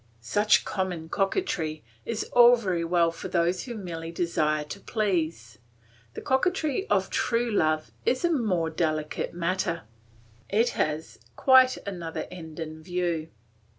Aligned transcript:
Such 0.19 0.65
common 0.65 1.09
coquetry 1.09 1.83
is 2.07 2.23
all 2.33 2.55
very 2.55 2.83
well 2.83 3.11
for 3.11 3.27
those 3.27 3.65
who 3.65 3.75
merely 3.75 4.11
desire 4.11 4.63
to 4.63 4.79
please. 4.79 5.59
The 6.15 6.21
coquetry 6.21 6.87
of 6.89 7.11
true 7.11 7.51
love 7.51 7.91
is 8.03 8.25
a 8.25 8.31
more 8.31 8.71
delicate 8.71 9.35
matter; 9.35 9.83
it 10.49 10.69
has 10.69 11.19
quite 11.35 11.77
another 11.85 12.25
end 12.31 12.59
in 12.59 12.81
view. 12.81 13.29